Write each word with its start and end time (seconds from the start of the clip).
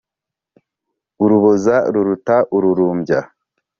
Uruboza 1.23 1.75
ruruta 1.93 2.35
ururumbya. 2.55 3.19